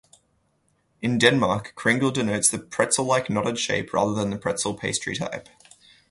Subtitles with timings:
[1.03, 5.47] In Denmark, "kringle" denotes the pretzel-like knotted shape rather than the pretzel pastry type.